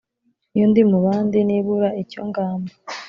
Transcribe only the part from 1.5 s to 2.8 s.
ibura icyo ngamba